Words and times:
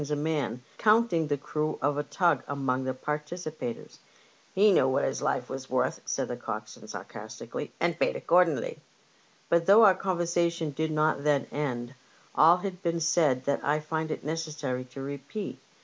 a 0.09 0.15
man, 0.15 0.63
counting 0.79 1.27
the 1.27 1.37
crew 1.37 1.77
of 1.79 1.95
a 1.95 2.01
tug 2.03 2.41
among 2.47 2.85
the 2.85 2.93
participators. 2.95 3.99
*' 4.25 4.53
He 4.55 4.71
knew 4.71 4.87
what 4.87 5.03
his 5.03 5.21
life 5.21 5.47
was 5.47 5.69
worth," 5.69 6.01
said 6.05 6.27
the 6.27 6.35
coxswain 6.35 6.87
sarcastically, 6.87 7.71
''and 7.79 7.99
paid 7.99 8.15
accordingly." 8.15 8.79
* 9.15 9.47
But 9.49 9.67
though 9.67 9.85
our 9.85 9.93
conversation 9.93 10.71
did 10.71 10.89
not 10.89 11.23
then 11.23 11.45
end, 11.51 11.93
all 12.33 12.57
had 12.57 12.81
been 12.81 12.99
said 12.99 13.45
that 13.45 13.63
I 13.63 13.79
find 13.79 14.09
it 14.09 14.23
necessary 14.23 14.85
to 14.85 15.03
repeat. 15.03 15.59